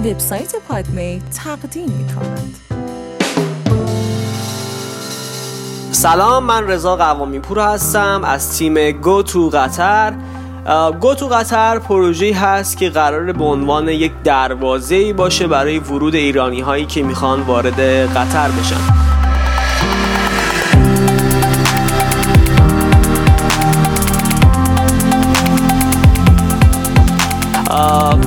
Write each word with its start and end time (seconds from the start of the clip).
وبسایت 0.00 0.52
پادمی 0.68 1.22
تقدیم 1.44 1.90
می 1.90 2.06
کند. 2.14 2.56
سلام 5.92 6.44
من 6.44 6.66
رضا 6.66 6.96
قوامی 6.96 7.38
پور 7.38 7.58
هستم 7.58 8.22
از 8.24 8.58
تیم 8.58 8.90
گو 8.90 9.22
تو 9.22 9.48
قطر 9.48 10.12
گو 11.00 11.14
تو 11.14 11.26
قطر 11.26 11.78
پروژه 11.78 12.34
هست 12.34 12.76
که 12.76 12.90
قرار 12.90 13.32
به 13.32 13.44
عنوان 13.44 13.88
یک 13.88 14.12
دروازه 14.24 15.12
باشه 15.12 15.46
برای 15.46 15.78
ورود 15.78 16.14
ایرانی 16.14 16.60
هایی 16.60 16.86
که 16.86 17.02
می‌خوان 17.02 17.40
وارد 17.42 17.80
قطر 18.16 18.48
بشن 18.48 19.09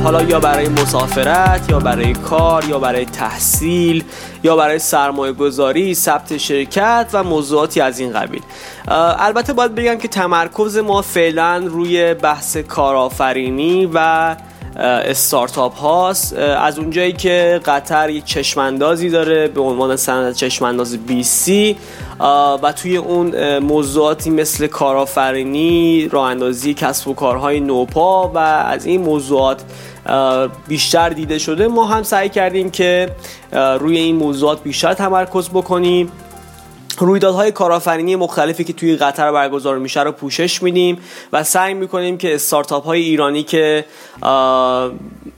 حالا 0.04 0.24
یا 0.24 0.40
برای 0.40 0.70
مسافرت 0.70 1.70
یا 1.70 1.80
برای 1.80 2.14
کار 2.14 2.66
یا 2.66 2.80
برای 2.80 3.06
تحصیل 3.06 4.04
یا 4.44 4.56
برای 4.56 4.80
سرمایه 4.80 5.34
گذاری 5.34 5.96
ثبت 5.96 6.38
شرکت 6.38 7.10
و 7.14 7.24
موضوعاتی 7.24 7.82
از 7.82 8.00
این 8.00 8.14
قبیل. 8.14 8.42
البته 8.88 9.54
باید 9.54 9.76
بگم 9.76 9.96
که 9.96 10.08
تمرکز 10.08 10.78
ما 10.78 11.02
فعلا 11.02 11.64
روی 11.68 12.14
بحث 12.14 12.58
کارآفرینی 12.58 13.90
و 13.94 14.36
استارتاپ 14.76 15.78
هاست. 15.78 16.34
از 16.38 16.80
اونجایی 16.80 17.14
که 17.14 17.62
قطر 17.66 18.10
یک 18.10 18.26
چشماندازی 18.26 19.10
داره 19.10 19.48
به 19.48 19.62
عنوان 19.62 19.96
سند 19.96 20.36
چشمانداز 20.36 20.98
بی 20.98 21.24
سی 21.24 21.78
و 22.64 22.74
توی 22.76 22.98
اون 22.98 23.60
موضوعاتی 23.60 24.30
مثل 24.30 24.68
کارآفرینی 24.68 26.08
راه 26.12 26.30
اندازی 26.30 26.74
کسب 26.74 27.08
و 27.08 27.14
کارهای 27.14 27.60
نوپا 27.60 28.28
و 28.28 28.38
از 28.38 28.86
این 28.86 29.02
موضوعات 29.02 29.64
بیشتر 30.68 31.10
دیده 31.10 31.38
شده 31.38 31.68
ما 31.68 31.86
هم 31.86 32.04
سعی 32.04 32.30
کردیم 32.30 32.72
که 32.72 33.10
روی 33.80 33.98
این 33.98 34.16
موضوعات 34.16 34.64
بیشتر 34.64 34.94
تمرکز 34.94 35.50
بکنیم. 35.50 36.12
رویدادهای 37.02 37.52
کارآفرینی 37.52 38.16
مختلفی 38.16 38.64
که 38.64 38.74
توی 38.74 38.96
قطر 38.96 39.32
برگزار 39.32 39.78
میشه 39.78 40.04
رو 40.04 40.12
پوشش 40.12 40.64
میدیم 40.64 40.98
و 41.34 41.44
سعی 41.44 41.74
می‌کنیم 41.74 42.18
که 42.18 42.36
استارتاپ 42.36 42.86
های 42.86 43.02
ایرانی 43.02 43.44
که 43.44 43.86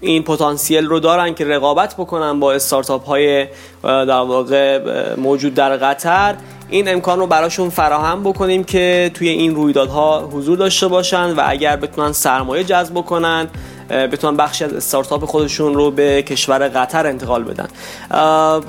این 0.01 0.23
پتانسیل 0.23 0.85
رو 0.85 0.99
دارن 0.99 1.33
که 1.33 1.45
رقابت 1.45 1.93
بکنن 1.93 2.39
با 2.39 2.53
استارتاپ 2.53 3.05
های 3.05 3.47
در 3.83 4.09
واقع 4.09 4.79
موجود 5.15 5.53
در 5.53 5.77
قطر 5.77 6.35
این 6.69 6.89
امکان 6.89 7.19
رو 7.19 7.27
براشون 7.27 7.69
فراهم 7.69 8.23
بکنیم 8.23 8.63
که 8.63 9.11
توی 9.13 9.29
این 9.29 9.55
رویدادها 9.55 10.29
حضور 10.33 10.57
داشته 10.57 10.87
باشن 10.87 11.31
و 11.31 11.43
اگر 11.45 11.75
بتونن 11.75 12.11
سرمایه 12.11 12.63
جذب 12.63 12.93
بکنن 12.93 13.47
بتونن 13.89 14.37
بخشی 14.37 14.63
از 14.63 14.73
استارتاپ 14.73 15.25
خودشون 15.25 15.73
رو 15.73 15.91
به 15.91 16.23
کشور 16.23 16.67
قطر 16.67 17.07
انتقال 17.07 17.43
بدن. 17.43 17.67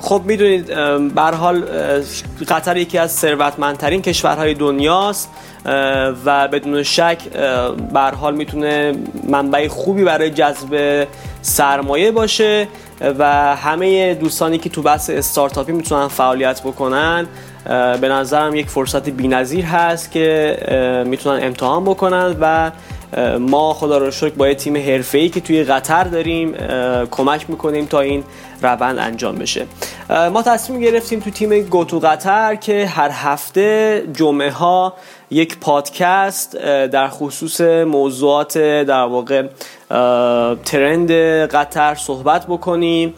خب 0.01 0.21
می‌دونید 0.25 0.65
به 1.15 1.21
حال 1.21 1.63
قطر 2.49 2.77
یکی 2.77 2.97
از 2.97 3.11
ثروتمندترین 3.11 4.01
کشورهای 4.01 4.53
دنیاست 4.53 5.29
و 6.25 6.47
بدون 6.47 6.83
شک 6.83 7.17
به 7.93 7.99
حال 7.99 8.35
می‌تونه 8.35 8.93
منبع 9.23 9.67
خوبی 9.67 10.03
برای 10.03 10.29
جذب 10.29 11.07
سرمایه 11.41 12.11
باشه 12.11 12.67
و 13.01 13.55
همه 13.55 14.13
دوستانی 14.13 14.57
که 14.57 14.69
تو 14.69 14.81
بحث 14.81 15.09
استارتاپی 15.09 15.71
می‌تونن 15.71 16.07
فعالیت 16.07 16.61
بکنن 16.61 17.27
به 18.01 18.09
نظرم 18.09 18.55
یک 18.55 18.69
فرصت 18.69 19.09
بی‌نظیر 19.09 19.65
هست 19.65 20.11
که 20.11 20.57
می‌تونن 21.05 21.43
امتحان 21.43 21.83
بکنن 21.83 22.35
و 22.41 22.71
ما 23.39 23.73
خدا 23.73 23.97
رو 23.97 24.11
شکر 24.11 24.33
با 24.35 24.47
یه 24.47 24.55
تیم 24.55 24.77
حرفه‌ای 24.77 25.29
که 25.29 25.41
توی 25.41 25.63
قطر 25.63 26.03
داریم 26.03 26.53
کمک 27.11 27.49
می‌کنیم 27.49 27.85
تا 27.85 27.99
این 27.99 28.23
روند 28.61 28.99
انجام 28.99 29.35
بشه. 29.35 29.65
ما 30.09 30.41
تصمیم 30.41 30.81
گرفتیم 30.81 31.19
تو 31.19 31.29
تیم 31.29 31.59
گوتو 31.61 31.99
قطر 31.99 32.55
که 32.55 32.85
هر 32.85 33.09
هفته 33.09 34.03
جمعه 34.13 34.51
ها 34.51 34.93
یک 35.31 35.57
پادکست 35.57 36.55
در 36.91 37.07
خصوص 37.07 37.61
موضوعات 37.61 38.57
در 38.57 39.03
واقع 39.03 39.43
ترند 40.65 41.11
قطر 41.51 41.95
صحبت 41.95 42.45
بکنیم. 42.45 43.13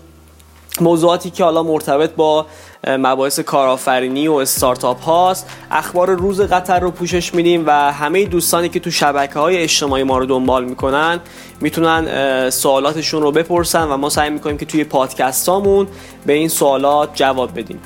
موضوعاتی 0.81 1.29
که 1.29 1.43
حالا 1.43 1.63
مرتبط 1.63 2.15
با 2.15 2.45
مباحث 2.87 3.39
کارآفرینی 3.39 4.27
و 4.27 4.33
استارتاپ 4.33 5.01
هاست. 5.01 5.49
اخبار 5.71 6.09
روز 6.09 6.41
قطر 6.41 6.79
رو 6.79 6.91
پوشش 6.91 7.33
میدیم 7.33 7.63
و 7.67 7.71
همه 7.71 8.25
دوستانی 8.25 8.69
که 8.69 8.79
تو 8.79 8.91
شبکه 8.91 9.39
های 9.39 9.57
اجتماعی 9.57 10.03
ما 10.03 10.17
رو 10.17 10.25
دنبال 10.25 10.65
می‌کنن 10.65 11.19
می‌تونن 11.61 12.49
سوالاتشون 12.49 13.21
رو 13.21 13.31
بپرسن 13.31 13.83
و 13.83 13.97
ما 13.97 14.09
سعی 14.09 14.29
می‌کنیم 14.29 14.57
که 14.57 14.65
توی 14.65 14.83
پادکست 14.83 15.49
هامون 15.49 15.87
به 16.25 16.33
این 16.33 16.49
سوالات 16.49 17.09
جواب 17.13 17.59
بدیم. 17.59 17.79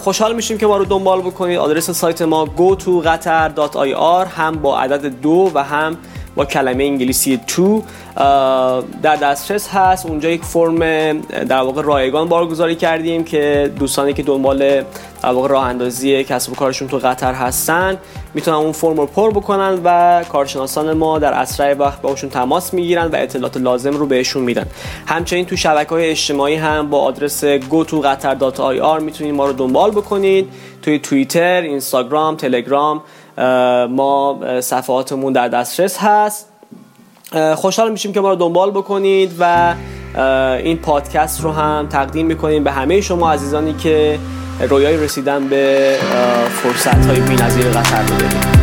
خوشحال 0.00 0.34
میشیم 0.34 0.58
که 0.58 0.66
ما 0.66 0.76
رو 0.76 0.84
دنبال 0.84 1.20
بکنید. 1.20 1.58
آدرس 1.58 1.90
سایت 1.90 2.22
ما 2.22 2.46
go 2.56 2.80
to 2.82 3.06
qatar.ir 3.06 4.26
هم 4.36 4.52
با 4.62 4.78
عدد 4.78 5.06
دو 5.06 5.50
و 5.54 5.64
هم 5.64 5.96
با 6.34 6.44
کلمه 6.44 6.84
انگلیسی 6.84 7.40
تو 7.46 7.82
در 9.02 9.16
دسترس 9.22 9.68
هست. 9.68 10.06
اونجا 10.06 10.30
یک 10.30 10.44
فرم 10.44 10.78
در 11.20 11.60
واقع 11.60 11.82
رایگان 11.82 12.28
بارگذاری 12.28 12.74
کردیم 12.74 13.24
که 13.24 13.72
دوستانی 13.78 14.12
که 14.12 14.22
دنبال 14.22 14.82
در 15.22 15.30
واقع 15.30 15.48
راه 15.48 15.64
اندازی 15.64 16.24
کسب 16.24 16.52
و 16.52 16.54
کارشون 16.54 16.88
تو 16.88 16.98
قطر 16.98 17.32
هستن 17.32 17.98
می‌تونن 18.34 18.56
اون 18.56 18.72
فرم 18.72 18.96
رو 18.96 19.06
پر 19.06 19.30
بکنن 19.30 19.80
و 19.84 20.24
کارشناسان 20.32 20.92
ما 20.92 21.18
در 21.18 21.32
اسرع 21.32 21.74
وقت 21.74 22.02
باشون 22.02 22.30
تماس 22.30 22.74
می‌گیرن 22.74 23.06
و 23.06 23.16
اطلاعات 23.16 23.56
لازم 23.56 23.96
رو 23.96 24.06
بهشون 24.06 24.42
میدن. 24.42 24.66
همچنین 25.06 25.46
تو 25.46 25.56
شبکه 25.56 25.90
های 25.90 26.10
اجتماعی 26.10 26.54
هم 26.54 26.90
با 26.90 26.98
آدرس 26.98 27.44
go 27.44 27.94
می‌تونید 29.00 29.34
ما 29.34 29.46
رو 29.46 29.52
دنبال 29.52 29.90
بکنید. 29.90 30.48
توی 30.82 30.98
توییتر، 30.98 31.62
اینستاگرام، 31.62 32.36
تلگرام 32.36 33.02
ما 33.90 34.38
صفحاتمون 34.60 35.32
در 35.32 35.48
دسترس 35.48 35.98
هست. 36.00 36.48
خوشحال 37.54 37.92
میشیم 37.92 38.12
که 38.12 38.20
ما 38.20 38.30
رو 38.30 38.36
دنبال 38.36 38.70
بکنید 38.70 39.34
و 39.40 39.74
این 40.64 40.76
پادکست 40.76 41.40
رو 41.40 41.52
هم 41.52 41.86
تقدیم 41.90 42.26
می‌کنیم 42.26 42.64
به 42.64 42.70
همه 42.70 43.00
شما 43.00 43.32
عزیزانی 43.32 43.74
که 43.74 44.18
رویای 44.68 44.96
رسیدن 44.96 45.48
به 45.48 45.96
فرصت 46.62 47.06
های 47.06 47.20
بی 47.20 47.34
نظیر 47.34 47.68
قطر 47.68 48.02
رو 48.02 48.59